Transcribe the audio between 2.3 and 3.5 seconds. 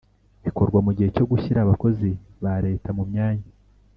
ba Leta mu myanya